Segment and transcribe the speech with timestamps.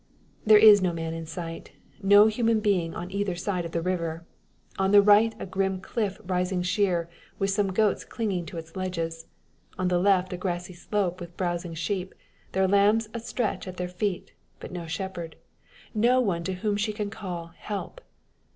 [0.47, 4.25] There is no man in sight no human being on either side of the river!
[4.79, 9.27] On the right a grim cliff rising sheer, with some goats clinging to its ledges.
[9.77, 12.15] On the left a grassy slope with browsing sheep,
[12.53, 15.35] their lambs astretch at their feet; but no shepherd,
[15.93, 18.01] no one to whom she can call "Help!"